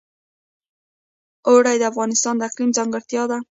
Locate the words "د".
1.79-1.83, 2.37-2.41